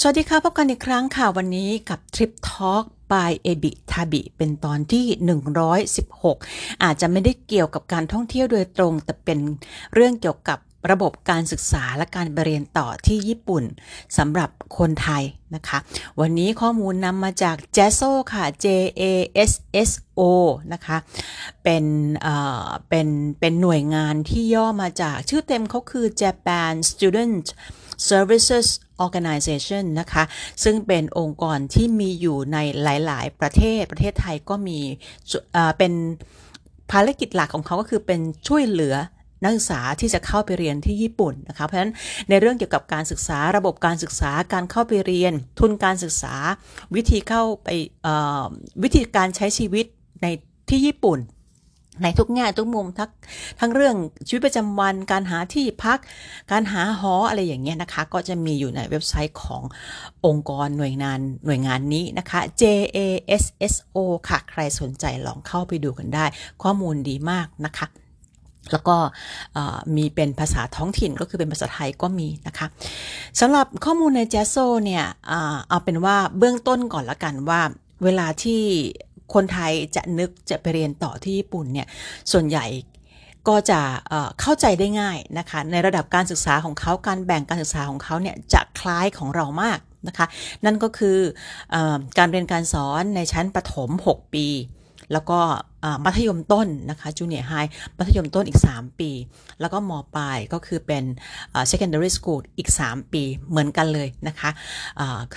[0.00, 5.06] สวัสดีค่ะ พบกันอีกครั้งค่ะ วันนี้กับ Trip Talk by เอบิทาบิเป็นตอนที่
[6.14, 9.38] 116 อาจจะไม่ได้เกี่ยวกับการท่องเที่ยวโดยตรง แต่เป็น
[9.94, 10.58] เรื่องเกี่ยวกับ
[10.90, 13.64] ระบบการศึกษาและการไปเรียนต่อที่ญี่ปุ่น
[14.18, 15.22] สำหรับคนไทย
[15.54, 15.78] นะคะ
[16.20, 18.66] วันนี้ข้อมูลนำมาจาก JASO ค่ะ J
[19.00, 19.02] A
[19.50, 19.52] S
[19.88, 20.20] S O
[20.72, 20.96] นะคะ
[21.64, 21.84] เป็น
[22.22, 23.08] เอ่อเป็น
[23.40, 27.46] เป็นหน่วยงานที่ย่อมาจากชื่อเต็มเขาคือ Japan Student
[28.10, 28.66] Services
[29.04, 30.24] Organization นะคะ
[30.64, 34.78] ซึ่งเป็นองค์กรที่มีอยู่ในหลาย ๆ ประเทศ ประเทศไทยก็มี
[35.78, 35.92] เป็น
[36.90, 38.96] ภารกิจหลักของเขาก็คือเป็นช่วยเหลือ
[39.42, 41.92] นักศึกษาที่จะเข้าไปเรียนที่ญี่ปุ่นนะคะ เพราะฉะนั้น
[42.28, 46.34] ในเรื่องเกี่ยวกับการศึกษาระบบการศึกษาการเข้าไปเรียน ทุนการศึกษา
[46.94, 47.68] วิธีเข้าไป
[48.82, 49.86] วิธีการใช้ชีวิต
[50.22, 50.26] ใน
[50.70, 51.18] ที่ญี่ปุ่น
[52.02, 53.10] ในทุกแง่ทุกมุมทั้ง
[53.60, 53.96] ทั้งเรื่อง
[54.26, 55.98] ชีวิตประจำวันการหาที่พัก
[56.50, 59.62] การหาหออะไรอย่างเงี้ยนะคะ ก็จะมีอยู่ในเว็บไซต์ของ
[60.26, 63.96] องค์กรหน่วยงานหน่วยงานนี้นะคะ JASSO
[64.28, 66.24] ค่ะ ใครสนใจลองเข้าไปดูกันได้
[66.62, 67.86] ข้อมูลดีมากนะคะ
[68.72, 68.96] แล้วก็
[69.96, 72.66] มีเป็นภาษาท้องถิ่นก็คือเป็นภาษาไทยก็มีนะคะ
[73.40, 75.04] สำหรับข้อมูลในแจโซเนี่ย
[75.68, 77.60] เอาเป็นว่าเบื้องต้นก่อนละกันว่า
[78.04, 78.62] เวลาที่
[79.34, 81.86] คนไทยจะนึกจะไปเรียนต่อที่ญี่ปุ่นเนี่ย
[82.32, 82.66] ส่วนใหญ่
[83.48, 83.80] ก็จะ
[84.40, 90.26] เข้าใจได้ง่ายนะคะในระดับการศึกษาของเขาการแบ่งการศึกษาของเขาเนี่ยจะคล้ายของเรามากนะคะ
[90.64, 91.18] นั่นก็คือ
[91.74, 91.76] อ
[92.18, 94.46] การเรียนการสอนในชั้นประถม 6 ปี
[95.12, 95.40] แล้วก็
[96.04, 97.52] มัธยมต้นนะคะจูเนียร์ไฮ
[97.98, 99.10] มัธยมต้นอีก 3 ปี
[99.60, 101.04] แล้วก็มปลายก็คือเป็น
[101.70, 104.50] secondary school อีก 3 ปีเหมือนกันเลยนะคะ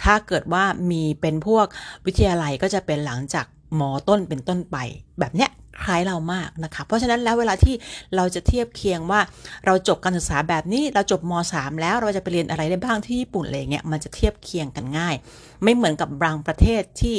[0.04, 1.66] ถ้าเกิดว่ามีเป็นพวก
[2.06, 3.46] วิทยาลัยก็จะเป็นหลังจาก
[3.80, 4.78] มต้นเป็นต้นไป
[5.20, 5.52] แบบเนี้ย
[5.84, 7.76] คล้ายเรามากนะคะ เพราะฉะนั้นแล้วเวลาที่
[8.16, 9.20] เราจะเทียบเคียงว่า
[9.66, 15.16] เราจบการศึกษาแบบนี้เราจบม .3 แล้วเราจะไปเรียนอะไรได้บ้างที่ญี่ปุ่นอะไรเงี้ยมันจะเทียบเคียงกันง่าย
[15.64, 17.18] ไม่เหมือนกับบางประเทศที่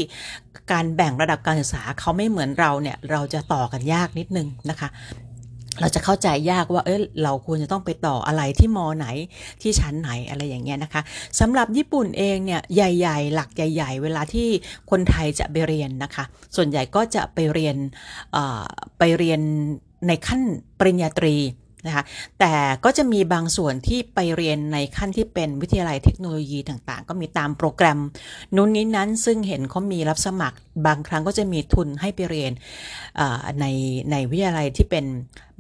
[0.73, 4.89] การแบ่งระดับการศึกษาเขาไม่เหมือนเราเนี่ยเราจะต่อกันยากนิดนึงนะคะ
[5.81, 9.07] เราจะเข้าใจยากว่า เออเราควรจะต้องไปต่ออะไรที่มอไหน
[9.63, 11.03] ที่ชั้นไหนอะไรอย่างเงี้ยนะคะ
[11.41, 14.49] สำหรับญี่ปุ่นเองเนี่ยใหญ่ ๆ หลักใหญ่ ๆ เวลาที่
[14.91, 16.25] คนไทยจะไปเรียนนะคะ
[16.57, 17.77] ส่วนใหญ่ก็จะไปเรียน
[18.99, 19.41] ไปเรียน
[20.09, 20.41] ในขั้น
[20.79, 21.35] ปริญญาตรี
[21.87, 22.05] นะคะ
[22.39, 22.53] แต่
[22.85, 27.99] ก็จะมีบางส่วนที่ไปเรียนในขั้นที่เป็นวิทยาลัยเทคโนโลยีต่างๆ ก็มีตามโปรแกรม
[28.57, 30.57] นู้นนี้นั้นซึ่งเห็นเขามีรับสมัคร
[30.87, 32.53] บางครั้งก็จะมีทุนให้ไปเรียน
[33.61, 33.65] ใน
[34.11, 35.05] ในวิทยาลัยที่เป็น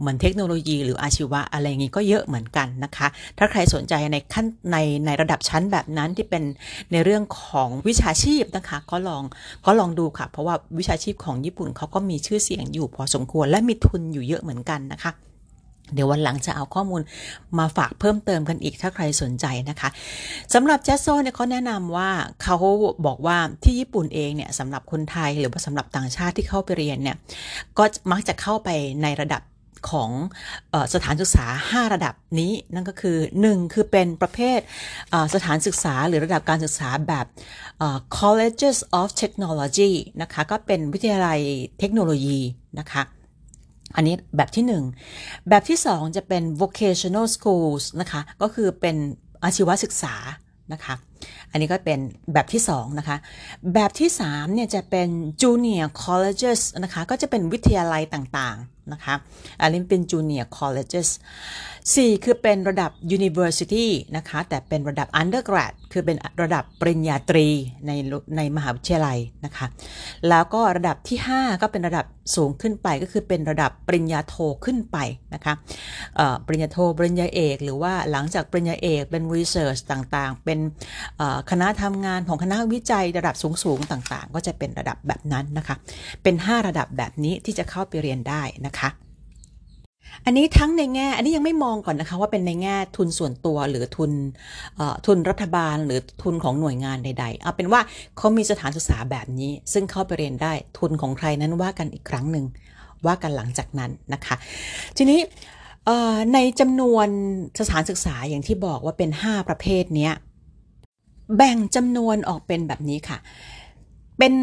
[0.00, 3.06] เหมือนเทคโนโลยี หรืออาชีวะอะไรอย่างนี้ก็เยอะเหมือนกันนะคะ
[3.38, 6.42] ถ้าใครสนใจในขั้นในในระดับชั้นแบบนั้นที่เป็น
[6.92, 9.22] ในเรื่องของวิชาชีพนะคะ ก็ลอง
[9.66, 15.12] ก็ลองดูค่ะ เพราะว่าวิชาชีพของญี่ปุ่นเขาก็มีชื่อเสียงอยู่พอสมควรและมีทุนอยู่เยอะเหมือนกันนะคะ
[15.94, 17.02] เดี๋ยววันหลังจะเอาข้อมูล
[17.58, 19.88] มาฝากเพิ่มเติมกันอีกถ้าใครสนใจนะคะ
[20.54, 22.10] สำหรับแจสโซเนี่ยเขาแนะนำว่า
[22.42, 22.56] เขา
[23.06, 27.16] บอกว่าที่ญี่ปุ่นเองเนี่ยสำหรับคนไทยหรือว่าสำหรับต่างชาติที่เข้าไปเรียนเนี่ย
[27.78, 28.68] ก็มักจะเข้าไป
[29.04, 29.42] ในระดับ
[29.90, 30.10] ของ
[30.94, 34.60] สถานศึกษา 5 ระดับนี้นั่นก็คือ 1 คือเป็นประเภท
[35.34, 37.26] สถานศึกษาหรือระดับการศึกษาแบบ
[38.18, 39.92] colleges of technology
[40.22, 41.40] นะคะก็เป็นวิทยาลัย
[41.78, 42.40] เทคโนโลยี
[42.78, 43.02] นะคะ
[43.94, 44.64] อันนี้แบบที่
[45.08, 48.96] 1 แบบที่ 2 จะเป็น vocational schools นะคะ ก็คือเป็น
[49.44, 50.14] อาชีวศึกษา
[50.72, 50.94] นะคะ
[51.50, 52.00] อันนี้ก็เป็น
[52.32, 53.16] แบบที่ 2 นะคะ
[53.74, 55.08] แบบที่3เนี่ยจะเป็น
[55.42, 59.14] junior colleges นะคะ ก็จะเป็นวิทยาลัยต่างๆ นะคะ
[59.60, 61.08] อันนี้เป็น junior colleges
[61.66, 63.86] 4 คือเป็นระดับ university
[64.16, 67.46] นะคะ แต่เป็นระดับ undergrad คือเป็นระดับปริญญาตรี
[67.86, 67.90] ใน
[68.36, 69.66] ในมหาวิทยาลัยนะคะ
[70.28, 74.98] แล้วก็ระดับที่ 5 ก็เป็นระดับสูงขึ้นไปก็คือเป็นระดับปริญญาโทขึ้นไป
[75.34, 75.54] นะคะ
[76.46, 80.58] ปริญญาโทปริญญาเอก หรือว่าหลังจากปริญญาเอกเป็น research ต่างๆ เป็น
[81.50, 85.76] คณะทำงานของคณะวิจัยระดับสูงๆต่างๆ ก็จะเป็นระดับแบบนั้นนะคะ
[86.22, 88.75] เป็น 5 ระดับแบบนี้ที่จะเข้าไปเรียนได้นะคะ
[90.24, 94.10] อันนี้ทั้งในแง่ อันนี้ยังไม่มองก่อนนะคะว่าเป็นในแง่ทุนส่วนตัวหรือทุน
[95.06, 97.80] ทุนรัฐบาลหรือทุนของหน่วยงานใด ๆ เอาเป็นว่า
[98.16, 102.44] เขามีสถานศึกษาแบบนี้ ซึ่งเข้าไปเรียนได้ทุนของใครนั้นว่ากันอีกครั้งหนึ่ง
[103.06, 104.36] ว่ากันหลังจากนั้นนะคะ
[104.96, 105.20] ทีนี้
[106.34, 107.08] ในจำนวน
[107.60, 110.10] สถานศึกษาอย่างที่บอกว่าเป็น 5 ประเภทนี้
[111.36, 113.18] แบ่งจำนวนออกเป็นแบบนี้ค่ะ
[114.18, 114.34] เป็น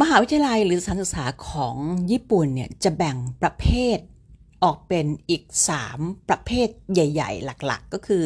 [0.00, 1.76] มหาวิทยาลัยหรือสถานศึกษาของ
[2.10, 3.98] ญี่ปุ่นเนี่ยจะแบ่งประเภท
[4.64, 5.42] ออกเป็นอีก
[5.86, 8.22] 3 ประเภทใหญ่ ๆ หลักๆ ก็คือ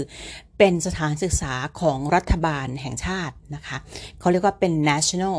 [0.58, 3.76] เป็นสถานศึกษาของรัฐบาลแห่งชาตินะคะ
[4.20, 5.38] เขาเรียกว่าเป็น national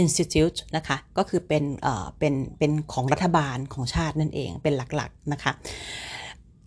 [0.00, 5.52] institute นะคะก็คือเป็นเอ่อเป็นเป็นของรัฐบาลของชาตินั่นเองเป็นหลักๆนะคะ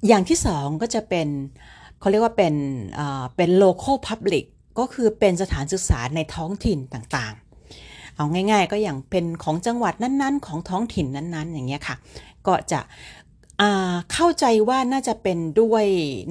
[0.07, 1.27] อย่างที่สองก็จะเป็น
[1.99, 2.53] เขาเรียกว่าเป็น
[2.95, 4.45] เอ่อเป็น local public
[4.79, 7.35] ก็คือเป็นสถานศึกษาในท้องถิ่นต่าง
[8.15, 11.95] เอาง่ายๆ ก็อย่างเป็นของจังหวัดนั้นๆ ของท้องถิ่นนั้นๆ อย่างเงี้ยค่ะ
[12.47, 12.79] ก็จะ
[14.13, 15.85] เข้าใจว่าน่าจะเป็นด้วย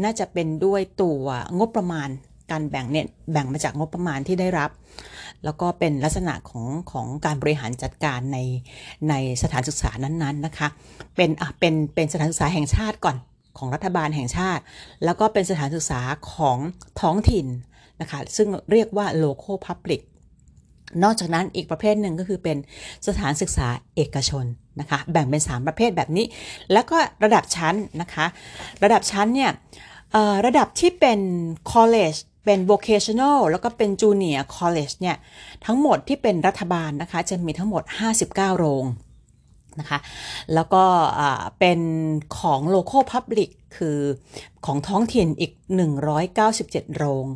[0.05, 1.23] น่าจะเป็นด้วยตัว
[1.59, 2.09] งบประมาณ
[2.51, 4.71] การแบ่งเนี่ยแบ่งมาจากงบประมาณที่ได้รับ
[5.45, 8.39] แล้วก็เป็นลักษณะของของการบริหารจัดการใน
[9.09, 10.69] ในสถานศึกษานั้นๆนะคะ
[11.17, 13.17] เป็นอะเป็นเป็นสถานศึกษาแห่งชาติก่อน
[13.59, 14.63] ของรัฐบาลแห่งชาติ
[15.05, 16.01] แล้วก็เป็นสถานศึกษา
[16.35, 16.59] ของ
[17.01, 17.47] ท้องถิ่น
[18.01, 20.01] นะคะซึ่งเรียกว่า local public
[21.03, 22.57] นอกจากนั้นอีกประเภทหนึ่งก็คือเป็น
[23.07, 24.45] สถานศึกษาเอกชน
[24.81, 26.27] นะคะ แบ่งเป็น 3 ประเภทแบบนี้
[26.73, 28.27] แล้วก็ระดับชั้นนะคะ
[28.85, 29.51] ระดับชั้นเนี่ย
[30.47, 31.21] ระดับที่เป็น
[31.73, 35.17] college เป็น vocational แล้วก็เป็น junior college เนี่ย
[35.67, 37.83] ทั้งหมดที่เป็นรัฐบาลนะคะ จะมีทั้งหมด
[38.17, 38.85] 59 โรง
[39.81, 39.99] นะคะ
[40.55, 40.85] แล้วก็
[41.59, 41.81] เป็น
[42.39, 43.99] ของ local public คือ
[44.67, 45.53] ของท้องถิ่นอีก
[46.27, 47.27] 197 โรง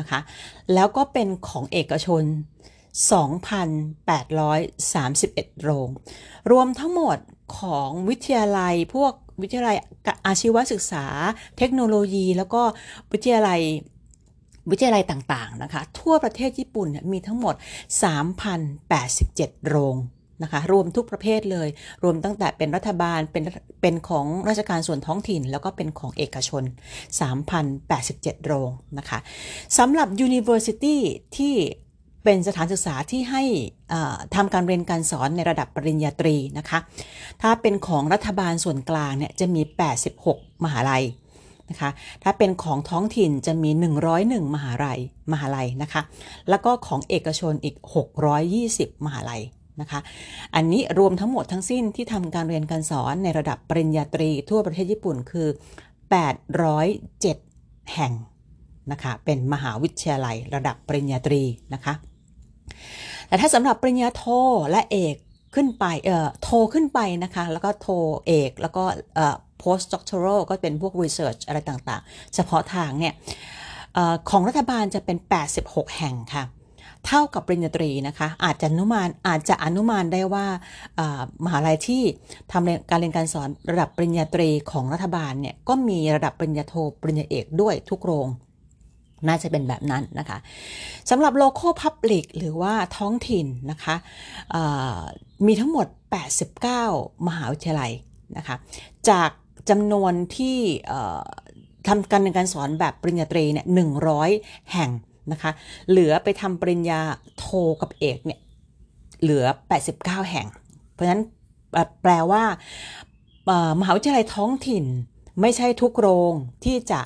[0.00, 0.20] นะคะ
[0.74, 2.22] แล้วก็เป็นของเอกชน
[2.94, 5.88] 2,831 โรง
[6.50, 7.18] รวมทั้งหมด
[7.58, 9.12] ของวิทยาลัยพวก
[9.42, 9.76] วิทยาลัย
[10.26, 11.06] อาชีวศึกษา
[11.58, 12.62] เทคโนโลยี แล้วก็
[13.12, 13.60] วิทยาลัย
[14.70, 17.54] วิทยาลัยต่างๆนะคะ ทั่วประเทศญี่ปุ่นมีทั้งหมด
[18.80, 19.96] 3,087 โรง
[20.42, 21.68] นะคะ รวมทุกประเภทเลย
[22.02, 23.44] รวมตั้งแต่เป็นรัฐบาล เป็น
[23.80, 26.62] เป็นของราชการส่วนท้องถิ่น แล้วก็เป็นของเอกชน
[27.74, 29.18] 3,087 โรงนะคะ
[29.78, 30.96] สำหรับ University
[31.36, 31.54] ที่
[32.24, 33.42] เป็นสถานศึกษาที่ให้
[34.34, 36.78] ทำการเรียนการสอนในระดับปริญญาตรีนะคะ
[37.42, 39.62] ถ้าเป็นของรัฐบาลส่วนกลางเนี่ยจะมี
[40.10, 41.04] 86 มหาลัย
[41.70, 41.90] นะคะ
[42.24, 43.70] ถ้าเป็นของท้องถิ่นจะมี
[44.12, 45.00] 101 มหาลัย
[45.32, 46.02] มหาลัยนะคะ
[46.48, 47.76] แล้วก็ของเอกชนอีก
[48.40, 49.42] 620 มหาลัย
[49.80, 50.00] นะคะ
[50.54, 55.48] อันนี้รวมทั้งหมดทั้งสิ้นที่ทำการเรียนการสอนในระดับปริญญาตรีทั่วประเทศญี่ปุ่นคือ
[57.10, 58.12] 807 แห่ง
[58.92, 61.42] นะคะ เป็นมหาวิทยาลัยระดับปริญญาตรี
[61.74, 61.94] นะคะ
[63.28, 64.24] แต่ถ้าสำหรับปริญญาโท
[64.70, 65.16] และเอก
[65.54, 67.88] ขึ้นไปเอ่อโทขึ้นไปนะคะ แล้วก็โท
[68.26, 68.84] เอกแล้วก็
[69.14, 73.14] เอ่อ post doctoral ก็เป็นพวก research อะไรต่างๆ เฉพาะทางเนี่ย
[73.96, 73.98] อ
[74.30, 75.16] ของรัฐบาลจะเป็น
[75.56, 76.44] 86 แห่งค่ะ
[77.06, 80.46] เท่ากับปริญญาตรีนะคะ อาจจะอนุมานอาจจะอนุมานได้ว่า
[81.44, 82.02] มหาลัยที่
[82.52, 88.28] ทำการเรียนการสอนระดับปริญญาตรีของรัฐบาลเนี่ยก็มีระดับปริญญาโทปริญญาเอกด้วยทุกโรง
[89.28, 90.38] น่าจะเป็นแบบนั้นนะคะ
[91.10, 93.94] สำหรับ local public หรือว่าท้องถิ่นนะคะ
[95.46, 95.86] มีทั้งหมด
[96.52, 97.92] 89 มหาวิทยาลัย
[98.36, 98.56] นะคะ
[99.10, 99.30] จาก
[99.70, 100.58] จำนวนที่
[101.88, 103.66] ทำการเรียนการสอนแบบปริญญาตรีเนี่ย
[104.18, 104.90] 100แห่ง
[105.32, 105.50] นะคะ
[105.90, 107.00] เหลือไปทำปริญญา
[107.38, 107.46] โท
[107.82, 108.40] กับเอกเนี่ย
[109.22, 109.44] เหลือ
[109.86, 110.46] 89 แห่ง
[110.92, 111.22] เพราะฉะนั้น
[112.02, 112.42] แปลว่า
[113.80, 114.84] มหาวิทยาลัยท้องถิ่น
[115.40, 116.34] ไม่ใช่ทุกโรง
[116.64, 117.00] ที่จะ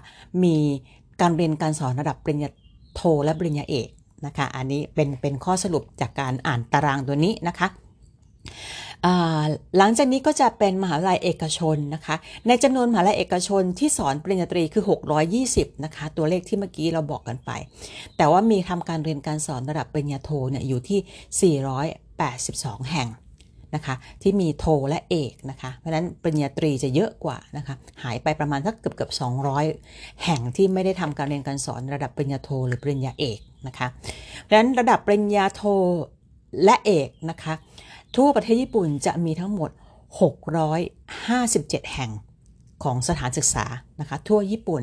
[0.44, 0.56] มี
[1.20, 2.50] การเรียนการสอนระดับปริญญา
[2.94, 3.88] โทและปริญญาเอก
[4.26, 7.68] นะคะ อันนี้เป็นเป็นข้อสรุปจากการอ่านตารางตัวนี้นะคะ
[9.78, 12.16] หลังจากนี้ก็จะเป็นมหาวิทยาลัยเอกชนนะคะ
[12.46, 14.84] ในจำนวนมหาวิทยาลัยเอกชนที่สอนปริญญาตรีคือ
[15.34, 17.50] 620 นะคะ ตัวเลขที่เมื่อกี้เราบอกกันไป
[18.16, 21.56] แต่ว่ามีทำการเรียนการสอนระดับปริญญาโทเนี่ยอยู่ที่
[22.26, 23.08] 482 แห่ง
[23.74, 29.12] นะคะที่มีโทและเอกนะคะเพราะนั้นปริญญาตรีจะเยอะกว่านะคะหายไปประมาณสักเกือบเกือบ
[29.66, 33.86] 200 แห่งที่ไม่ได้ทำการเรียนการสอนระดับปริญญาโทหรือปริญญาเอกนะคะ
[34.42, 35.62] เพราะฉะนั้นระดับปริญญาโท
[36.64, 37.54] และเอกนะคะ
[38.16, 39.70] ทั่วประเทศญี่ปุ่นจะมีทั้งหมด
[41.02, 42.12] 657 แห่ง
[42.84, 43.66] ของสถานศึกษา
[44.00, 44.82] นะคะทั่วญี่ปุ่น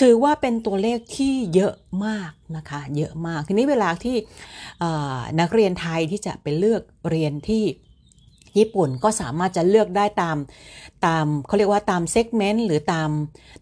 [0.00, 1.74] ถือว่าเป็นตัวเลขที่เยอะ
[2.06, 4.16] มากนะคะเยอะมากทีนี้เวลาที่
[5.40, 7.64] นักเรียนไทยที่จะไปเลือกเรียนที่
[8.58, 10.36] ญี่ปุ่นก็สามารถจะเลือกได้ตาม
[11.06, 13.10] ตามเขาเรียกว่าตามเซกเมนต์หรือตาม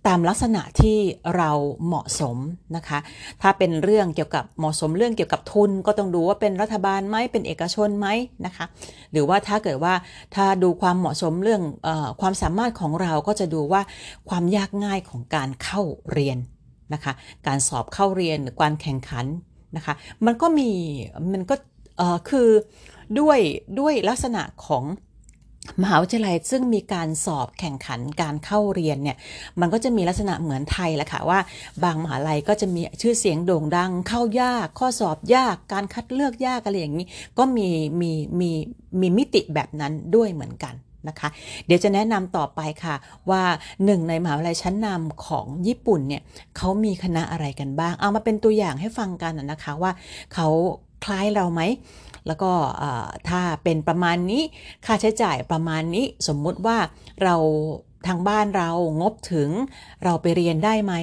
[0.07, 0.99] ตามลักษณะที่
[1.37, 1.51] เรา
[1.87, 2.37] เหมาะสม
[2.77, 2.99] นะคะ
[3.43, 8.09] ถ้าเป็นเรื่องเกี่ยวกับเหมาะสมเรื่องเกี่ยวกับทุน ก็ต้องดูว่าเป็นรัฐบาลไหมเป็นเอกชนไหม
[8.47, 8.65] นะคะ
[9.13, 9.95] หรือว่าถ้าเกิดว่า
[10.35, 11.89] ถ้าดูความเหมาะสมเรื่องอ
[12.21, 13.83] ความสามารถของเราก็จะดูว่า
[14.29, 15.83] ความยากง่ายของการเข้า
[16.13, 16.39] เรียน
[16.95, 17.13] นะคะ
[17.47, 19.27] การสอบเข้าเรียนหรือการแข่งขัน
[19.77, 19.95] นะคะ
[20.27, 20.71] มันก็มี
[21.33, 21.55] มันก็
[22.29, 22.49] คือ
[23.19, 23.39] ด้วย
[23.81, 24.85] ด้วยลักษณะของ
[25.83, 29.17] มหาวิทยาลัยซึ่งมีการสอบแข่งขันการเข้าเรียนเนี่ย
[29.61, 31.39] มันก็จะมีลักษณะเหมือนไทยแหละค่ะว่า
[31.85, 37.07] บางมหาลัยก็จะมีชื่อเสียงโด่งดัง เข้ายาก ข้อสอบยากการคัดเลือกยากอะไรอย่างนี้
[37.39, 37.69] ก็มี
[38.01, 38.51] มีมี
[39.01, 40.75] มีมิติแบบนั้นด้วยเหมือนกัน
[41.09, 41.29] นะคะ
[41.67, 42.95] เดี๋ยวจะแนะนำต่อไปค่ะ
[43.31, 43.43] ว่า
[43.85, 46.23] หนึ่งในมหาวิทยาลัยชั้นนำของญี่ปุ่นเนี่ย
[46.57, 49.93] เขามีคณะอะไรกันบ้าง เอามาเป็นตัวอย่างให้ฟังกันนะคะว่า
[50.35, 50.49] เขา
[51.05, 51.61] คล้ายเราไหม
[52.27, 52.53] แล้วก็
[53.29, 54.43] ถ้าเป็นประมาณนี้
[54.87, 56.79] ค่าใช้จ่ายประมาณนี้สมมุติว่า
[57.23, 57.37] เรา
[58.07, 59.49] ทางบ้านเรางบถึง
[60.05, 60.95] เราไปเรียนได้ไหม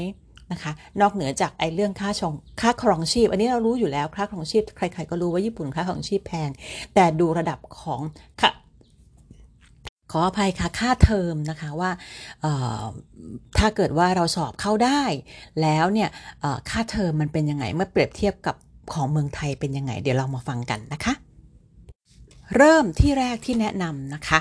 [0.51, 0.71] นะคะ
[1.01, 6.49] นอกเหนือจากไอ้เรื่องค่าชงค่าครองชีพ อันนี้เรารู้อยู่แล้วค่าครองชีพใคร ๆ ก็รู้ว่าญี่ปุ่นค่าครองชีพแพง
[6.95, 8.01] แต่ดูระดับของ
[8.41, 8.51] ค่ะ
[10.11, 11.91] ขออภัยค่ะค่าเทอมนะคะว่า
[13.57, 15.01] ถ้าเกิดว่าเราสอบเข้าได้
[15.61, 16.09] แล้วเนี่ย
[16.69, 18.55] ค่าเทอมมันเป็นยังไงเมื่อเปรียบเทียบกับ
[18.93, 21.13] ของเมืองไทยเป็นยังไง เดี๋ยวเรามาฟังกันนะคะ
[22.55, 24.39] เริ่มที่แรกที่แนะนำนะคะ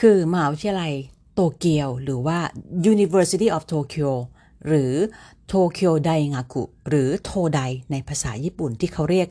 [0.00, 0.92] คือมหาวิทยาลัย
[1.34, 2.38] โตเกียวหรือว่า
[2.92, 4.10] University of Tokyo
[4.66, 4.92] หรือ
[5.48, 7.60] โตเกียวไดงากุหรือโทได
[7.90, 9.28] ในภาษาญี่ปุ่นที่เขาเรียก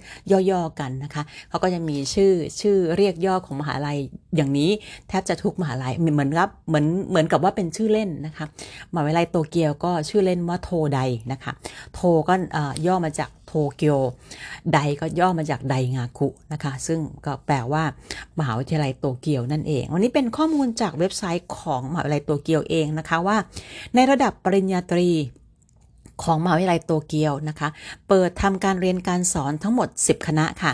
[0.51, 3.97] ย่อๆกันนะคะ เขาก็จะมีชื่อชื่อเรียกย่อของมหาลัย
[4.35, 4.71] อย่างนี้
[5.07, 8.45] แทบจะทุกมหาลัยเหมือนกับเหมือนเหมือนกับว่าเป็นชื่อเล่นนะคะ
[8.93, 10.99] มหาวิทยาลัยโตเกียวก็ชื่อเล่นว่าโทได
[11.31, 11.51] นะคะ
[11.93, 12.33] โทก็
[12.87, 13.99] ย่อมาจาก โตเกียว
[14.73, 17.83] ไดก็ย่อมาจากไดงาคุนะคะ ซึ่งก็แปลว่า
[18.39, 23.37] มหาวิทยาลัยโตเกียวนั่นเอง วันนี้เป็นข้อมูลจากเว็บไซต์ของมหาวิทยาลัยโตเกียวเองนะคะว่า
[23.95, 25.09] ในระดับปริญญาตรี
[26.23, 27.69] ของมหาวิทยาลัยโตเกียวนะคะ
[28.07, 30.71] เปิดทำการเรียนการสอนทั้งหมด 10 คณะค่ะ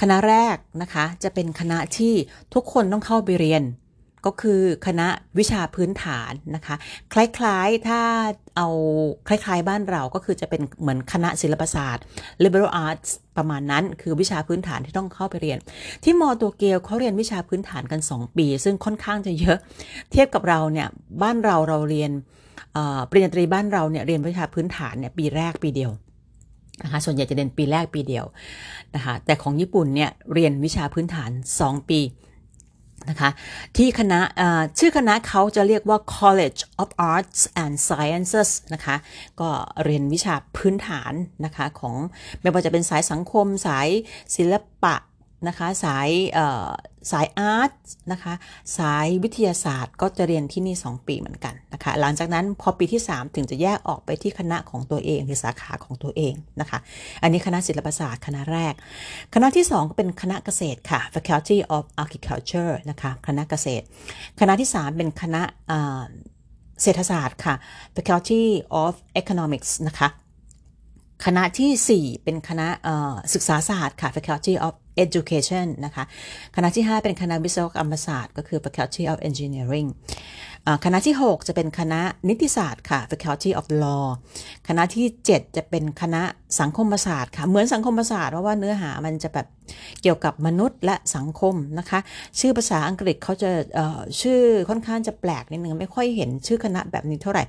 [0.00, 2.14] คณะแรกนะคะจะเป็นคณะที่
[2.54, 3.62] ทุกคนต้องเข้าไปเรียน
[4.24, 5.08] ก็คือคณะ
[5.38, 6.76] วิชาพื้นฐานนะคะ
[7.12, 8.00] คล้ายๆถ้า
[8.56, 8.68] เอา
[9.28, 12.04] คล้ายๆบ้านเราก็คือจะเป็นเหมือนคณะศิลปศาสตร์
[12.42, 15.58] liberal arts ประมาณนั้นคือวิชาพื้นฐานที่ต้องเข้าไปเรียน
[16.04, 19.58] ที่มอโตเกียวเขาเรียนวิชาพื้นฐานกัน 2 ปี ซึ่งค่อนข้างจะเยอะ
[20.10, 20.88] เทียบกับเราเนี่ย
[21.22, 22.10] บ้านเราเราเรียน
[23.10, 25.90] ปริญญาตรีบ้านเราเนี่ยเรียนวิชาพื้นฐานเนี่ยปีแรกปีเดียว
[26.82, 28.24] นะคะส่วนใหญ่จะเรียนปีแรกปีเดียว
[28.94, 31.30] นะคะแต่ของญี่ปุ่นเนี่ยเรียนวิชาพื้นฐาน
[31.60, 32.00] 2 ปี
[33.10, 33.30] นะคะ
[33.76, 34.20] ที่คณะ
[34.78, 38.96] ชื่อคณะเขาจะเรียกว่า College of Arts and Sciences นะคะ
[39.40, 39.48] ก็
[39.84, 41.12] เรียนวิชาพื้นฐาน
[41.44, 41.94] นะคะ ของ
[42.40, 43.88] ไม่ว่าจะเป็นสายสังคมสาย
[44.36, 44.96] ศิลปะ
[45.48, 46.08] นะคะ สาย
[47.10, 47.72] สายอาร์ต
[48.12, 48.34] นะคะ
[48.78, 56.78] สายวิทยาศาสตร์ก็จะเรียนที่นี่ 2 ปีเหมือนกันนะคะหลังจากนั้นพอปีที่ 3 ถึงจะแยกออกไปที่คณะของตัวเองหรือสาขาของตัวเองนะคะ
[57.22, 58.74] อันนี้คณะศิลปศาสตร์คณะแรก
[59.34, 63.84] คณะที่ 2 ก็เป็นคณะเกษตรค่ะ Faculty of Architecture นะคะคณะเกษตร
[64.40, 65.42] คณะที่ 3 เป็นคณะ
[66.82, 67.54] เศรษฐศาสตร์ค่ะ
[67.94, 68.42] Faculty
[68.82, 70.08] of Economics นะคะ
[71.24, 72.68] คณะที่ 4 เป็นคณะ
[73.34, 74.74] ศึกษาศาสตร์ค่ะ Faculty of
[75.04, 76.04] Education นะคะ
[76.56, 79.88] คณะที่ 5 เป็นคณะวิศวกรรมศาสตร์ ก็คือ Faculty of Engineering
[80.84, 84.06] คณะที่ 6 จะเป็นคณะนิติศาสตร์ค่ะ Faculty of Law
[84.68, 86.22] คณะที่ 7 จะเป็นคณะ
[86.60, 89.46] สังคมศาสตร์ค่ะ เหมือนสังคมศาสตร์เพราะว่าเนื้อหามันจะแบบ
[90.02, 91.98] เกี่ยวกับมนุษย์และสังคมนะคะ
[92.40, 93.50] ชื่อภาษาอังกฤษเขาจะ
[94.20, 97.42] ชื่อค่อนข้างจะแปลกนิดนึงไม่ค่อยเห็นชื่อคณะแบบนี้เท่าไหร่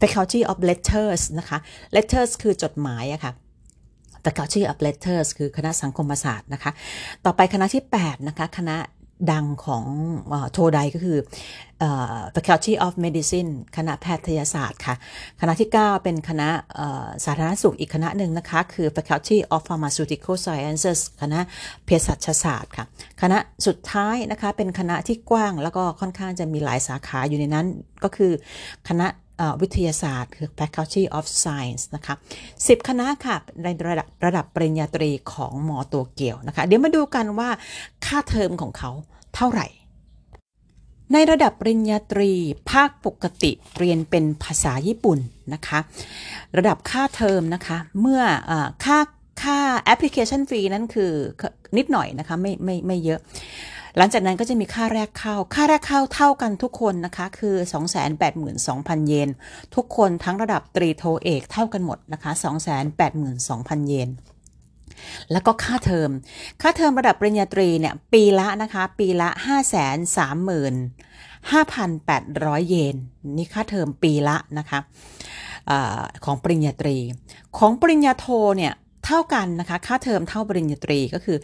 [0.00, 1.58] Faculty of Letters นะคะ
[1.96, 6.70] Letters คือจดหมายอะคะ่ะ Faculty of Letters คือคณะสังคมศาสตร์นะคะ
[7.24, 8.76] ต่อไปคณะที่ 8 นะคะ คณะ
[9.32, 9.84] ดังของ
[10.52, 11.18] โทไดก็คือ
[12.34, 14.94] Faculty of Medicine คณะแพทยศาสตร์ค่ะ
[15.40, 16.48] คณะที่ 9 เป็นคณะ
[17.24, 21.40] สาธารณสุขอีกคณะหนึ่งนะคะ คือ Faculty of Pharmaceutical Sciences คณะ
[21.84, 22.84] เภสัชศาสตร์ค่ะ
[23.22, 27.66] คณะสุดท้ายนะคะ เป็นคณะที่กว้างแล้วก็ค่อนข้างจะมีหลายสาขาอยู่ในนั้น
[28.04, 28.32] ก็คือ
[28.88, 29.06] คณะ
[29.62, 32.14] วิทยาศาสตร์ คือ Faculty of Science นะคะ
[32.50, 37.50] 10 คณะค่ะในระดับระดับปริญญาตรีของมอตัวเกียวนะคะ เดี๋ยวมาดูกันว่า
[38.06, 38.90] ค่าเทอมของเขา
[39.34, 39.66] เท่าไหร่
[41.12, 42.32] ในระดับปริญญาตรี
[42.70, 45.18] ภาคปกติเรียนเป็นภาษาญี่ปุ่น
[45.54, 45.78] นะคะ
[46.56, 48.52] ระดับค่าเทอมนะคะ เมื่ออ
[48.84, 48.98] ค่า
[49.42, 51.12] ค่า application fee นั้นคือ
[51.76, 53.20] นิดหน่อยนะคะ ไม่ไม่ไม่เยอะ
[53.98, 57.56] หลังจากนั้นก็จะมีค่าแรกเข้า ค่าแรกเข้าเท่ากันทุกคนนะคะ คือ
[58.32, 59.28] 282,000 เยน
[59.74, 62.32] ทุกคนทั้งระดับตรีโทเอกเท่ากันหมดนะคะ
[63.10, 64.10] 282,000 เยน
[65.32, 66.10] แล้วก็ค่าเทอม
[66.62, 69.28] ค่าเทอมระดับปริญญาตรีเนี่ยปีละนะคะ ปีละ
[71.38, 72.96] 535,800 เยน
[73.36, 74.78] นี่ค่าเทอมปีละนะคะ
[75.70, 75.72] อ
[76.24, 76.96] ของปริญญาตรี
[77.58, 78.26] ของปริญญาโท
[78.56, 78.72] เนี่ย
[79.06, 81.38] เท่ากันนะคะ ค่าเทอมเท่าปริญญาตรีก็คือ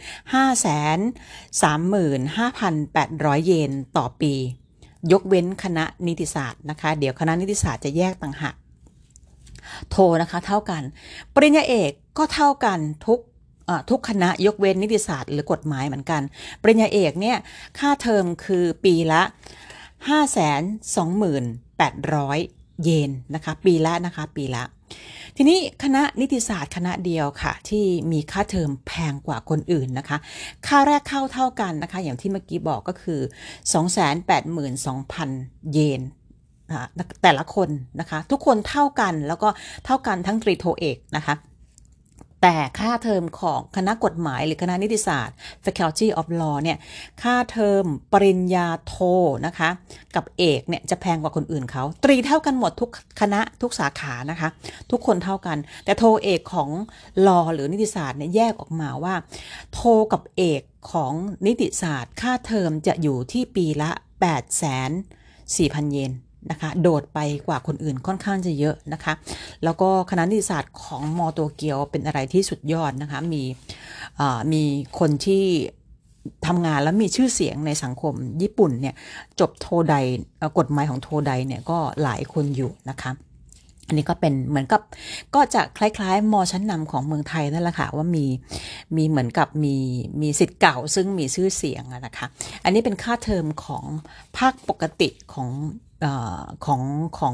[3.35, 4.33] 535,800 เยนต่อปี
[5.11, 8.55] ยกเว้นคณะนิติศาสตร์นะคะ เดี๋ยวคณะนิติศาสตร์จะแยกต่างหาก
[9.89, 10.83] โทนะคะเท่ากัน
[11.35, 13.19] ปริญญาเอกก็เท่ากันทุก
[13.89, 16.21] ทุกคณะยกเว้นนิติศาสตร์หรือกฎหมายเหมือนกัน
[16.61, 17.37] ปริญญาเอกเนี่ย
[17.79, 19.21] ค่าเทอมคือปีละ
[21.67, 24.63] 528,000เยนนะคะ ปีละนะคะปีละ
[25.37, 30.17] ทีนี้คณะนิติศาสตร์คณะเดียวค่ะ ที่มีค่าเทอมแพงกว่าคนอื่นนะคะ
[30.67, 33.19] ค่าแรกเข้าเท่ากันนะคะ อย่างที่เมื่อกี้บอกก็คือ
[34.85, 36.01] 282,000 เยน
[37.23, 39.49] แต่ละคนนะคะ ทุกคนเท่ากันแล้วก็
[39.85, 41.35] เท่ากันทั้งตรีโทเอกนะคะ
[42.43, 46.77] แต่ค่าเทอมของคณะกฎหมายหรือคณะนิติศาสตร์ Faculty of Law เนี่ย
[47.21, 48.95] ค่าเทอมปริญญาโท
[49.45, 49.69] นะคะ
[50.15, 52.89] กับเอกเนี่ยจะแพงกว่าคนอื่นเขา ตรีเท่ากันหมดทุก
[53.21, 54.49] คณะทุกสาขานะคะ
[54.91, 56.69] ทุกคนเท่ากัน แต่โทเอกของ
[57.27, 59.15] law หรือนิติศาสตร์เนี่ยแยกออกมาว่า
[59.73, 59.81] โท
[60.13, 61.13] กับเอกของ
[61.45, 64.69] นิติศาสตร์ ค่าเทอมจะอยู่ที่ปีละ8 4 0
[65.57, 66.11] 0 0 เยน
[66.51, 69.13] นะคะ โดดไปกว่าคนอื่นค่อนข้างจะเยอะนะคะ
[69.63, 73.43] แล้วก็คณะนิติศาสตร์ของมอโตเกียวเป็นอะไรที่สุดยอดนะคะ มี
[74.53, 74.63] มี
[74.99, 75.45] คนที่
[76.47, 78.95] ทำงานแล้วมีชื่อเสียงในสังคมญี่ปุ่นเนี่ย
[79.39, 79.95] จบโทได
[80.57, 83.11] กฎหมายของโทไดเนี่ยก็หลายคนอยู่นะคะ
[83.87, 84.81] อันนี้ก็เป็นเหมือนกับ
[85.35, 88.25] ก็จะคล้ายๆ มอชั้นนำของเมืองไทยนั่นแหละค่ะว่ามี
[88.95, 89.75] มีเหมือนกับมี
[90.21, 92.25] มีสิทธิ์เก่าซึ่งมีชื่อเสียงนะคะ
[92.63, 93.83] อันนี้เป็นค่าเทอมของ
[94.37, 95.49] ภาคปกติของ
[96.65, 96.81] ของ
[97.19, 97.33] ของ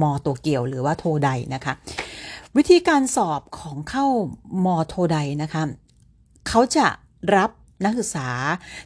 [0.00, 1.74] มอโตเกียวหรือว่าโทไดนะคะ
[2.56, 4.06] วิธีการสอบของเข้า
[4.64, 5.62] มอโทไดนะคะ
[6.48, 6.86] เขาจะ
[7.36, 7.50] รับ
[7.84, 8.28] นักศึกษา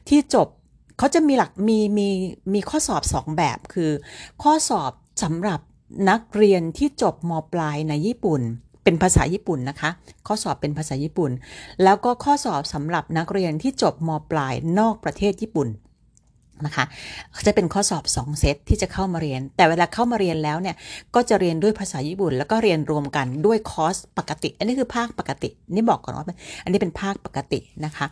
[0.08, 0.48] ที่จบ
[0.98, 2.08] เขาจะมีหลักมีมี
[2.54, 3.90] มีข้อสอบสองแบบคือ
[4.42, 4.92] ข้อสอบ
[5.22, 5.60] สำหรับ
[6.10, 8.40] นักเรียนที่จบมปลายในญี่ปุ่น
[8.84, 9.90] เป็นภาษาญี่ปุ่นนะคะ
[10.26, 11.30] ข้อสอบเป็นภาษาญี่ปุ่น
[11.82, 15.68] แล้วก็ข้อสอบสำหรับนักเรียนที่จบมปลายนอกประเทศญี่ปุ่น
[16.66, 16.84] นะคะ
[17.46, 20.76] จะเป็นข้อสอบ 2 เซตที่จะเข้ามาเรียน แต่เวลาเข้ามาเรียนแล้วเนี่ย
[21.14, 26.24] ก็จะเรียนด้วยภาษาญี่ปุ่น แล้วก็เรียนรวมกันด้วยคอร์สปกติ อันนี้คือภาคปกติ นี่บอกก่อนว่า
[26.64, 28.06] อันนี้เป็นภาคปกตินะคะ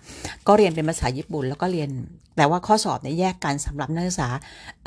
[0.47, 1.91] ก็เรียนเป็นภาษาญี่ปุ่น แล้วก็เรียน
[2.37, 4.29] แต่ว่าข้อสอบเนี่ยแยกกันสำหรับนักศึกษา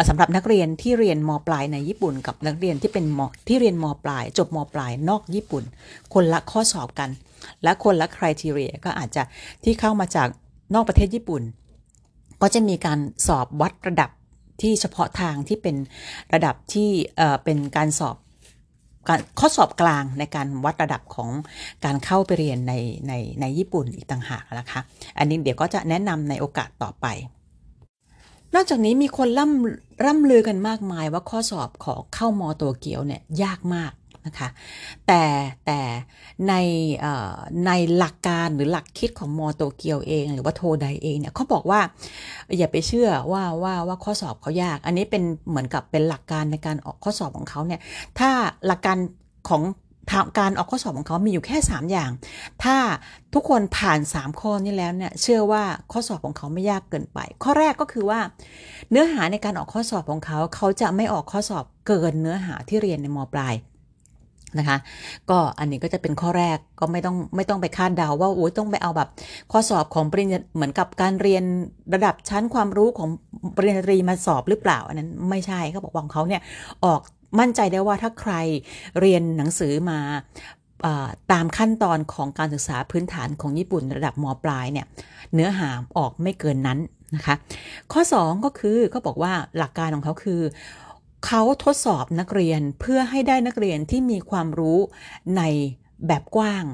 [0.09, 5.63] สำหรับนักเรียนที่เรียนมปลายในญี่ปุ่น กับนักเรียนที่เป็นมที่เรียนมปลาย จบมปลายนอกญี่ปุ่น
[6.13, 7.09] คนละข้อสอบกัน
[7.63, 9.23] และคนละคุณทีเรียก็อาจจะ
[9.63, 10.27] ที่เข้ามาจาก
[10.73, 11.41] นอกประเทศญี่ปุ่น
[12.41, 14.09] ก็จะมีการสอบวัดระดับ
[14.61, 15.75] ที่เฉพาะทางที่เป็น
[16.33, 16.89] ระดับที่
[17.43, 18.17] เป็นการสอบ
[19.39, 21.29] ข้อสอบกลางในการวัดระดับของ
[21.85, 22.73] การเข้าไปเรียนใน
[23.07, 24.79] ในในญี่ปุ่นอีกต่างหากนะคะ
[25.17, 27.05] อันนี้เดี๋ยวก็จะแนะนำในโอกาสต่อไป
[28.55, 33.91] นอกจากนี้มีคนร่ำร่ำลือกันมากมายว่าข้อสอบของเข้ามอตัวเกียวเนี่ยยากมาก
[34.29, 34.49] นะคะ
[35.07, 35.23] แต่
[35.65, 35.79] แต่
[36.47, 36.53] ใน
[37.65, 41.79] ในหลักการหรือหลักคิดของมอโตเกียวเอง หรือว่าโทไดเองเนี่ยเขาบอกว่า
[42.57, 47.81] อย่าไปเชื่อว่าว่าว่าข้อสอบเขายาก อันนี้เป็นเหมือนกับเป็นหลักการในการออกข้อสอบของเขาเนี่ย
[48.19, 48.29] ถ้า
[48.65, 48.97] หลักการ
[49.49, 49.63] ของ
[50.39, 52.11] การออกข้อสอบของเขามีอยู่แค่ 3 อย่าง
[52.63, 52.77] ถ้า
[53.33, 58.19] ทุกคนผ่าน 3 ข้อนี้แล้วเนี่ย เชื่อว่าข้อสอบของเขาไม่ยากเกินไป ข้อแรกก็คือว่า
[58.91, 63.53] เนื้อหาในการออกข้อสอบของเขา เขาจะไม่ออกข้อสอบเกินเนื้อหาที่เรียนในมปลาย
[64.57, 64.77] นะคะ
[65.29, 69.09] ก็อันนี้ก็จะเป็นข้อแรกก็ไม่ต้องไม่ต้องไปคาดเดาว่าโอ้ยต้องไปเอาแบบ
[69.51, 71.43] ข้อสอบของปริญญาเหมือนกับการเรียน
[71.93, 73.09] ระดับชั้นความรู้ของ
[73.55, 76.41] ปริญญาตรีมาสอบหรือเปล่า อันนั้นไม่ใช่เขาบอกว่าของเขาเนี่ย
[76.85, 77.01] ออก
[77.39, 78.33] มั่นใจได้ว่าถ้าใคร
[78.99, 79.99] เรียนหนังสือมา
[81.31, 84.85] ตามขั้นตอนของการศึกษาพื้นฐานของญี่ปุ่นระดับมปลายเนี่ย
[85.33, 86.79] เนื้อหาออกไม่เกินนั้น
[87.15, 87.35] นะคะ
[87.93, 90.41] ข้อ 2 ก็คือเขาบอกว่าหลักการของเขาคือ
[91.25, 94.79] เขาทดสอบนักเรียนเพื่อให้ได้นักเรียนที่มีความรู้
[95.37, 95.41] ใน
[96.07, 96.65] แบบกว้าง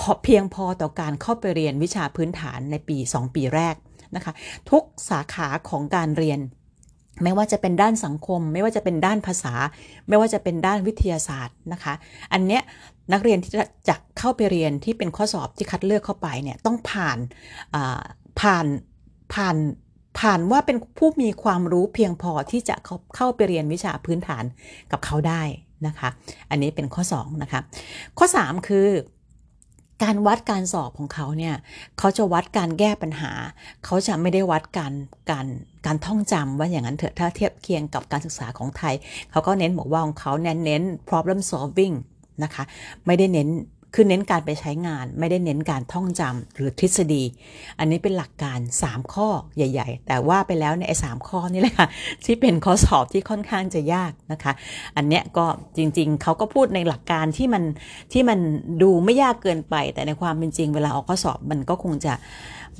[0.00, 3.74] พอเพียงพอต่อการเข้าไปเรียนวิชาพื้นฐานในปี 2 ปีแรก
[4.16, 4.32] นะคะ
[4.70, 6.40] ทุกสาขาของการเรียน
[7.22, 9.54] ไม่ว่าจะเป็นด้านสังคม ไม่ว่าจะเป็นด้านภาษา
[10.08, 11.94] ไม่ว่าจะเป็นด้านวิทยาศาสตร์นะคะ
[12.32, 12.62] อันเนี้ย
[13.12, 13.52] นักเรียนที่
[13.88, 17.18] จะเข้าไปเรียนที่เป็นข้อสอบที่คัดเลือกเข้าไปเนี่ยต้องผ่าน
[18.40, 18.66] ผ่าน
[19.34, 19.56] ผ่าน
[20.18, 24.44] ผ่านว่าเป็นผู้มีความรู้เพียงพอที่จะเข้าขาไปเรียนวิชาพื้นฐาน
[24.92, 25.42] กับเขาได้
[25.86, 26.08] นะคะ
[26.50, 27.60] อันนี้เป็นข้อ2นะคะ
[28.18, 28.88] ข้อ 3 คือ
[30.04, 31.54] การวัดการสอบของเขาเนี่ย
[31.98, 33.32] เขาจะวัดการแก้ปัญหา
[33.84, 34.92] เขาจะไม่ได้วัดการ
[35.30, 35.46] การ
[35.86, 38.94] การท่องจำว่าอย่างนั้นเถอะถ้าเทียบเคียงกับการศึกษาของไทย
[39.30, 41.94] เขาก็เน้นบอกว่าของเขาเน้นเน้น problem solving
[42.42, 42.64] นะคะ
[43.06, 43.48] ไม่ได้เน้น
[43.94, 47.24] คือเน้นการไปใช้งานไม่ได้เน้นการท่องจำหรือทฤษฎี
[47.78, 51.88] อันนี้เป็นหลักการ 3 ข้อใหญ่ ๆ แต่ว่าไปแล้วในไอ้สข้อนี่แหละค่ะ
[52.24, 54.52] ที่เป็นข้อสอบที่ค่อนข้างจะยากนะคะ
[54.96, 57.62] อันเนี้ยก็จริงๆ เขาก็พูดในหลักการที่มัน
[58.12, 58.38] ที่มัน
[58.82, 62.12] ดูไม่ยากเกินไป แต่ในความเป็นจริงเวลาออกข้อสอบมันก็คงจะ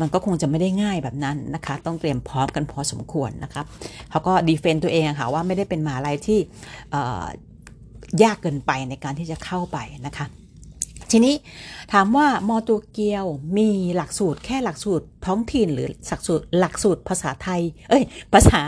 [0.01, 3.65] มันก็คงจะไม่ได้ง่ายแบบนั้นนะคะ ต้องเตรียมพร้อมกันพอสมควรนะครับ
[4.11, 6.39] เขาก็ดีเฟนต์ตัวเองค่ะว่าไม่ได้เป็นมาอะไรที่
[8.23, 10.27] ยากเกินไปในการที่จะเข้าไปนะคะ
[11.11, 11.35] ทีนี้
[11.93, 13.27] ถามว่ามอตัวเกียว
[13.59, 18.61] มีหลักสูตรแค่หลักสูตรท้องถิ่นหรือหลักสูตรหลักสูตรภาษาไทย เอ้ย ภาษา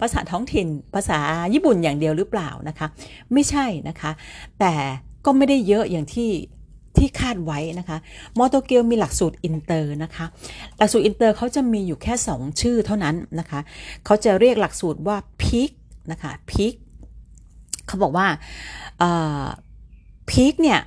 [0.00, 1.18] ภาษาท้องถิ่น ภาษา
[1.54, 2.86] ญี่ปุ่นอย่างเดียวหรือเปล่านะคะ
[3.32, 4.10] ไม่ใช่นะคะ
[4.60, 4.74] แต่
[5.24, 6.30] ก็ไม่ได้เยอะอย่างที่
[6.98, 7.98] ที่คาดไว้นะคะ
[8.38, 10.26] มอโตเกียวมีหลักสูตรอินเตอร์นะคะ
[10.78, 13.60] หลักสูตรอินเตอร์เขาจะมีอยู่แค่ 2 ชื่อเท่านั้นนะคะ
[14.04, 15.70] เขาจะเรียกหลักสูตรว่า PEAK
[16.10, 16.74] นะคะ PEAK
[17.86, 18.26] เขาบอกว่า
[20.30, 20.80] PEAK เนี่ย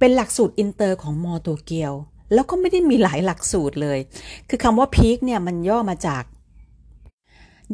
[0.00, 1.92] เป็นหลักสูตรอินเตอร์ของมอโตเกียว
[2.34, 3.98] แล้วก็ไม่ได้มีหลายหลักสูตรเลย
[4.48, 6.24] คือคำว่า PEAK เนี่ยมันย่อมาจาก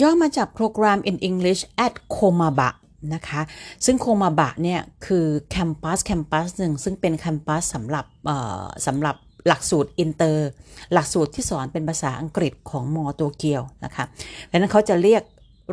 [0.02, 2.70] ย่อมาจาก Program in English at Komaba
[3.14, 3.40] นะคะ
[3.84, 8.04] ซึ่งโคมาบะเนี่ยคือ campus campus หนึ่งซึ่งเป็น campus สำหรับ
[8.86, 9.16] สำหรับ
[9.48, 10.48] หลักสูตรอินเตอร์
[10.92, 14.04] หลักสูตรที่สอนเป็นภาษาอังกฤษของมอโตเกียวนะคะ
[14.50, 15.22] ดังนั้นเขาจะเรียก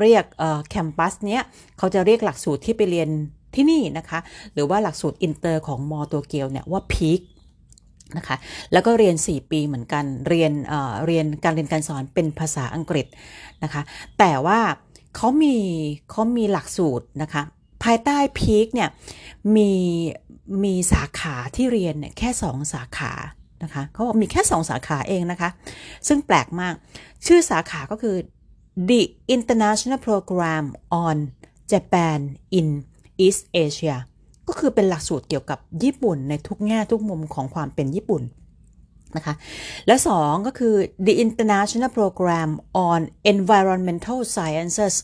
[0.01, 0.25] เรียก
[0.69, 1.41] campus เนี้ย
[1.77, 3.09] เขาจะเรียกหลักสูตรที่ไปเรียน
[3.55, 4.19] ที่นี่นะคะ
[4.53, 7.21] หรือว่าหลักสูตรอินเตอร์ของมอโตเกียวเนี่ยว่า PEAK
[8.17, 8.37] นะคะ
[8.73, 13.05] แล้วก็เรียน 4 ปีเหมือนกันเรียนเรียนการเรียนการสอนเป็นภาษาอังกฤษ
[13.63, 13.81] นะคะ
[14.19, 14.59] แต่ว่า
[15.15, 15.55] เขามี
[16.11, 17.43] เขามีหลักสูตรนะคะ
[17.83, 18.89] ภายใต้พีคเนี่ย
[19.55, 19.71] มี
[20.63, 23.11] มีสาขาที่เรียนเนี่ยแค่ 2 สาขา
[23.63, 25.49] นะคะเขาบอกมีแค่ 2 สาขาเองนะคะ
[26.07, 26.73] ซึ่งแปลกมาก
[27.25, 28.15] ชื่อสาขาก็คือ
[28.89, 29.01] The
[29.35, 30.65] International Program
[31.05, 31.17] on
[31.71, 32.19] Japan
[32.59, 32.67] in
[33.25, 33.95] East Asia
[34.47, 38.23] ก็คือเป็นหลักสูตรเกี่ยวกับญี่ปุ่นในทุกแง่ทุกมุมของความเป็นญี่ปุ่น
[39.15, 39.35] นะคะ
[39.87, 42.49] และสองก็คือ the International Program
[42.89, 42.99] on
[43.33, 44.95] Environmental Sciences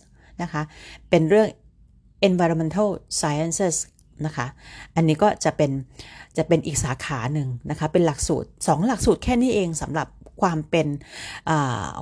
[0.42, 0.62] นะคะ
[1.10, 1.48] เป็นเรื่อง
[2.28, 3.76] Environmental Sciences
[4.26, 4.48] นะคะ
[4.96, 5.72] อันนี้ก็จะเป็น
[6.38, 10.08] จะเป็นอีกสาขาหนึ่งนะคะเป็นหลักสูตร 2 หลักสูตรแค่นี้เองสำหรับ
[10.42, 10.88] ความเป็น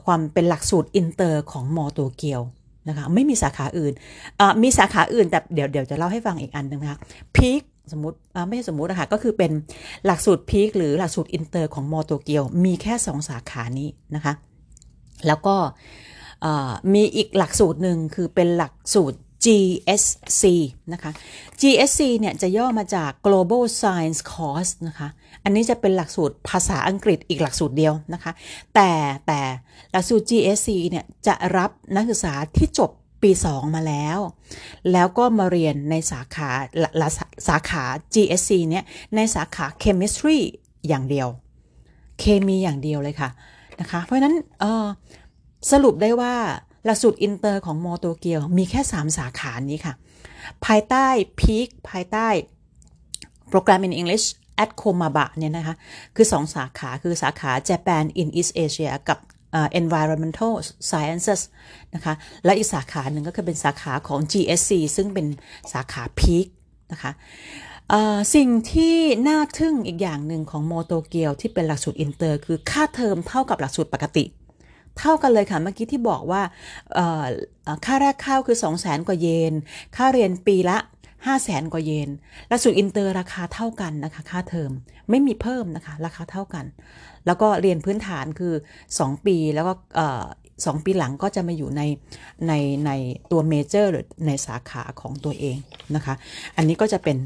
[0.06, 2.42] ความเป็นหลักสูตรอินเตอร์ของมอโตเกียว
[2.90, 3.94] นะคะไม่มีสาขาอื่น
[4.64, 7.00] มีสาขาอื่นแต่เดี๋ยวเดี๋ยวจะเล่าให้ฟังอีกอันนึงนะคะ
[7.36, 9.52] PEAK สมมติไม่ใช่สมมตินะคะก็คือเป็น
[10.06, 14.34] หลักสูตร PEAK หรือหลักสูตรอินเตอร์ของมอโตเกียว มีแค่ 2 สาขานี้นะคะ
[15.28, 15.56] แล้วก็
[16.94, 20.44] มีอีกหลักสูตรหนึ่งคือเป็นหลักสูตร GSC
[20.94, 21.12] นะคะ
[21.62, 25.08] GSC เนี่ยจะย่อมาจาก Global Science Course นะคะ
[25.44, 28.32] อันนี้จะเป็นหลักสูตรภาษาอังกฤษอีกหลักสูตรเดียวนะคะ
[28.76, 28.92] แต่
[29.28, 29.40] แต่
[29.92, 32.92] หลักสูตร GSC เนี่ยจะรับนักศึกษาที่จบ
[33.24, 34.20] ปี 2 มาแล้ว
[34.92, 36.50] แล้วก็มาเรียนในสาขา
[37.48, 38.84] สาขา GSC เนี่ย
[39.16, 40.40] ในสาขา Chemistry
[40.88, 41.28] อย่างเดียว
[42.20, 43.30] เคมีอย่างเดียวเลยค่ะ
[43.80, 44.36] นะคะ เพราะนั้น
[45.72, 46.34] สรุปได้ว่า
[46.88, 49.94] หลักสูตรอินเตอร์ของมอโตเกียวมีแค่ 3 สาขานี้ค่ะ
[50.66, 51.08] ภายใต้
[51.40, 52.28] PEAK ภายใต้
[53.50, 54.26] Program in English
[54.64, 55.76] at Komaba เนี่ยนะคะ
[56.16, 59.20] คือ 2 สาขาคือสาขา Japan in East Asia กับ
[59.58, 60.54] uh, Environmental
[60.90, 61.42] Sciences
[61.96, 62.14] นะคะ
[62.46, 65.28] และอีกสาขาหนึ่งก็คือเป็นสาขาของ GSC ซึ่งเป็น
[65.74, 66.48] สาขา PEAK
[66.92, 67.12] นะคะ
[68.36, 68.98] สิ่งที่
[69.28, 74.26] น่าทึ่งอีกอย่างหนึ่งของมอโตเกียวที่เป็นหลักสูตรอินเตอร์ คือค่าเทอมเท่ากับหลักสูตรปกติ
[75.00, 76.42] เท่ากันเลยค่ะเมื่อกี้ที่บอกว่า
[77.86, 79.54] ค่าแรกเข้าคือ 2 0 0แสนกว่าเยน
[79.96, 82.10] ค่าเรียนปีละ 5 0 0แสนกว่าเยน
[82.48, 84.72] หลักสูตรอินเตอร์ราคาเท่ากันนะคะค่าเทอม
[85.10, 86.66] ไม่มีเพิ่มนะคะราคาเท่ากัน
[87.26, 88.54] แล้วก็เรียนพื้นฐานคือ
[88.90, 89.74] 2 ปีแล้วก็
[90.66, 91.82] สองปีหลังก็จะมาอยู่ใน
[92.48, 92.54] ใน
[92.86, 92.92] ใน
[93.32, 95.58] ตัวเมเจอร์หรือในสาขาของตัวเอง
[95.96, 96.14] นะคะ
[96.58, 97.18] อันนี้ก็จะเป็น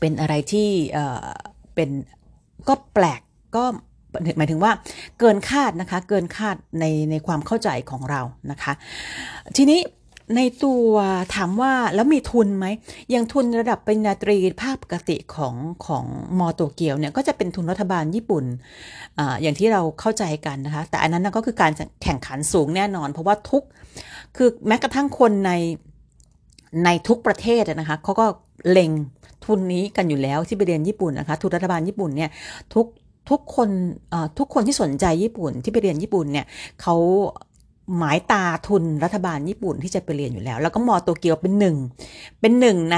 [0.00, 0.68] เป็นอะไรที่
[1.74, 1.90] เป็น
[2.68, 3.20] ก็แปลก
[3.56, 3.64] ก็
[4.38, 4.72] หมายถึงว่า
[5.18, 8.20] เกินคาดนะคะ เกินคาดในในความเข้าใจของเรา
[8.50, 8.72] นะคะ
[9.56, 9.80] ทีนี้
[10.36, 10.90] ในตัว
[11.36, 12.66] ถามว่าแล้วมีทุนไหม
[13.14, 15.54] ยังทุนระดับปริญญาตรีภาคปกติของ
[15.86, 16.04] ของ
[16.38, 18.44] มอโตเกียวเนี่ยก็จะเป็นทุนรัฐบาลญี่ปุ่น
[19.18, 23.64] ออย่างที่เราเข้าใจกันนะคะ แต่อันนั้นก็คือการแข่งขันสูงแน่นอน เพราะว่าทุก
[24.36, 25.52] คือแม้กระทั่งคนใน
[26.84, 28.26] ในทุกประเทศนะคะเขาก็
[28.70, 28.90] เล็ง
[29.46, 32.30] ทุนนี้กันอยู่แล้วที่ไปเรียนญี่ปุ่นนะคะ ทุนรัฐบาลญี่ปุ่นเนี่ย
[32.74, 32.86] ทุก
[33.28, 33.68] ทุกคน
[34.38, 36.46] ทุกคนที่สนใจญี่ปุ่นที่ไปเรียนญี่ปุ่นเนี่ย
[36.82, 36.96] เขา
[37.98, 41.76] หมายตาทุนรัฐบาลญี่ปุ่นที่จะไปเรียนอยู่แล้ว แล้วก็มอโตเกียวเป็นหนึ่ง
[42.40, 42.96] เป็นหนึ่งใน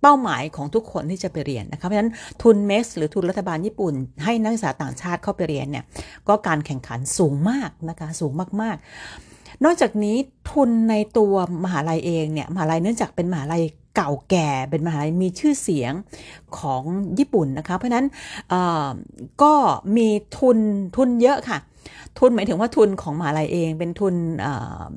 [0.00, 5.84] เป้าหมายของทุกคนที่จะไปเรียนนะคะเพราะฉะนั้นทุนเมสหรือทุนรัฐบาลญี่ปุ่น ให้นักศึกษาต่างชาติเข้าไปเรียนเนี่ย
[6.28, 8.32] ก็การแข่งขันสูงมากนะคะสูง
[8.62, 8.76] มาก
[9.20, 10.16] ๆ นอกจากนี้
[10.50, 13.62] ทุนในตัวมหาลัยเองเนี่ยมหาลัยเนื่องจากเป็นมหาลัย
[13.96, 15.92] เก่าแก่เป็นมหาลัยมีชื่อเสียง
[16.58, 16.82] ของ
[17.18, 18.06] ญี่ปุ่นนะคะเพราะนั้น
[19.42, 19.54] ก็
[19.96, 20.58] มีทุน
[20.96, 21.58] ทุนเยอะค่ะ
[22.18, 24.14] ทุนหมายถึงว่าทุนของมหาลัยเอง เป็นทุน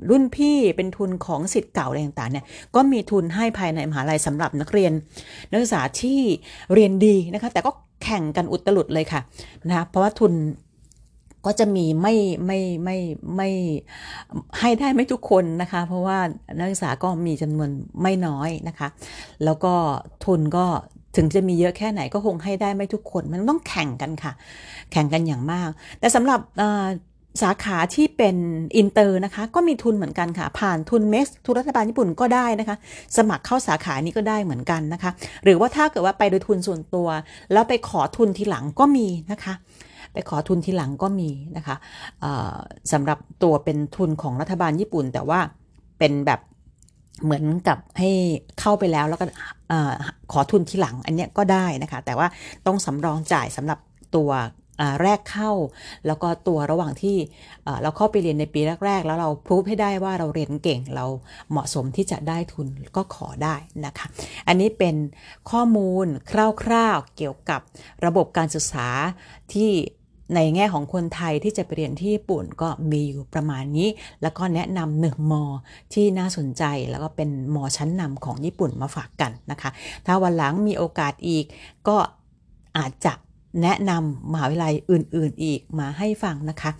[0.09, 4.91] รุ่นพี่เป็นทุนของสิทธิ์เก่าอะไรต่างๆเนี่ยก็มีทุนให้ภายในมหาลัยสำหรับนักเรียน
[5.51, 6.19] นักศึกษาที่
[6.73, 7.71] เรียนดีนะคะแต่ก็
[8.03, 9.21] แข่งกันอุตลุดเลยค่ะ
[9.67, 10.33] นะคะเพราะว่าทุน
[11.45, 12.97] ก็จะมีไม่ไม่ไม่
[13.35, 13.49] ไม่
[14.59, 16.19] ให้ได้ไม่ทุกคนนะคะ เพราะว่า
[16.57, 17.69] นักศึกษาก็มีจำนวน
[18.01, 18.87] ไม่น้อยนะคะ
[19.43, 19.73] แล้วก็
[20.25, 20.65] ทุนก็
[21.15, 24.33] ถึงจะมีเยอะแค่ไหนก็คงให้ได้ไม่ทุกคน มันต้องแข่งกันค่ะ
[24.91, 26.39] แข่งกันอย่างมาก แต่สำหรับ
[27.43, 28.35] สาขาที่เป็น
[28.77, 32.75] อินเตอร์นะคะ ก็มีทุนเหมือนกันค่ะ ผ่านทุน MEXT ทุนรัฐบาลญี่ปุ่นก็ได้นะคะ
[33.17, 35.11] สมัครเข้าสาขานี้ก็ได้เหมือนกันนะคะ
[35.43, 37.07] หรือว่าถ้าเกิดว่าไปโดยทุนส่วนตัว
[37.53, 39.53] แล้วไปขอทุนทีหลังก็มีนะคะ
[40.15, 41.75] ไปขอทุนทีหลังก็มีนะคะ
[42.91, 45.39] สำหรับตัวเป็นทุนของรัฐบาลญี่ปุ่น แต่ว่า
[45.99, 46.39] เป็นแบบ
[47.23, 48.11] เหมือนกับให้
[48.59, 49.25] เข้าไปแล้วแล้วก็
[50.31, 52.27] ขอทุนทีหลังอันนี้ก็ได้นะคะ แต่ว่า
[52.65, 53.79] ต้องสำรองจ่ายสำหรับ
[54.15, 54.31] ตัว
[55.03, 55.51] แรกเข้า
[56.07, 57.17] แล้วก็ตัวระหว่างที่
[57.81, 61.05] เราเข้าไปเรียนในปีแรก ๆ แล้วเราพูดให้ได้ว่าเราเรียนเก่งเรา
[61.51, 64.07] เหมาะสมที่จะได้ทุนก็ขอได้นะคะ
[64.47, 64.95] อันนี้เป็น
[65.51, 66.33] ข้อมูลค
[66.71, 67.61] ร่าวๆเกี่ยวกับ
[68.05, 68.87] ระบบการศึกษา
[69.53, 69.71] ที่
[70.33, 73.89] ในแง่ของคนไทยที่จะไปเรียนที่ญี่ปุ่นก็มีอยู่ประมาณนี้
[74.21, 75.43] แล้วก็แนะนำหนึ่งมอ
[75.93, 79.69] ที่น่าสนใจแล้วก็เป็นมอชั้นนำของญี่ปุ่นมาฝากกันนะคะ
[80.05, 81.45] ถ้าวันหลังมีโอกาสอีก
[81.87, 81.97] ก็
[82.77, 83.13] อาจจะ
[83.61, 86.71] แนะนำมหาวิทยาลัยอื่น ๆ อีกมาให้ฟังนะคะ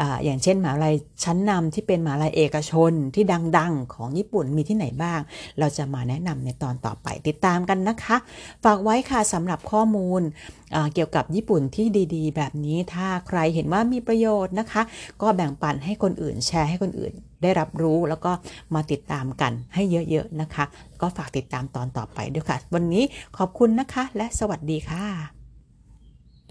[0.00, 3.24] อะอย่างเช่นมหาวิทยาลัยชั้นนำที่เป็นมหาวิทยาลัยเอกชนที่
[3.58, 5.20] ดัง ๆ ของญี่ปุ่นมีที่ไหนบ้าง
[5.58, 8.16] เราจะมาแนะนำในตอนต่อไปติดตามกันนะคะ
[8.64, 10.22] ฝากไว้ค่ะสำหรับข้อมูล
[10.94, 14.82] เกี่ยวกับญี่ปุ่นที่ดีๆ แบบนี้ถ้าใครเห็นว่ามีประโยชน์นะคะ
[15.22, 18.32] ก็แบ่งปันให้คนอื่นแชร์ให้คนอื่นได้รับรู้แล้วก็
[18.74, 20.64] มาติดตามกันให้เยอะๆนะคะ
[21.00, 23.04] ก็ฝากติดตามตอนต่อไปด้วยค่ะ วันนี้
[23.38, 25.41] ขอบคุณนะคะและสวัสดีค่ะ